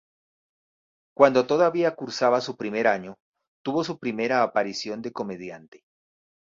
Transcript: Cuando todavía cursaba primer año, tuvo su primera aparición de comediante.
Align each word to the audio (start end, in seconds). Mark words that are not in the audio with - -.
Cuando 1.15 1.45
todavía 1.45 1.93
cursaba 1.95 2.39
primer 2.57 2.87
año, 2.87 3.17
tuvo 3.63 3.83
su 3.83 3.99
primera 3.99 4.41
aparición 4.41 5.03
de 5.03 5.11
comediante. 5.11 5.83